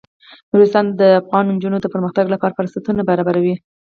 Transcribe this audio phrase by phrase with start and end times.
[0.51, 3.55] نورستان د افغان نجونو د پرمختګ لپاره فرصتونه برابروي.